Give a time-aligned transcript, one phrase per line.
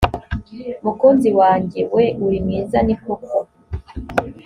[0.83, 3.37] mukunzi wanjye we uri mwiza ni koko